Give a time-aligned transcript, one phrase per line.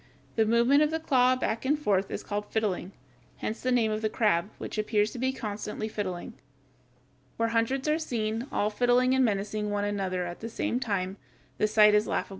[0.35, 2.91] The movement of the claw back and forth is called fiddling,
[3.37, 6.33] hence the name of the crab, which appears to be constantly fiddling.
[7.37, 11.17] Where hundreds are seen, all fiddling and menacing one another at the same time,
[11.59, 12.07] the sight is laughable.
[12.07, 12.07] [Illustration: FIG.
[12.07, 12.25] 149.